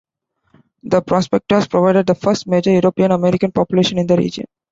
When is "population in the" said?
3.51-4.15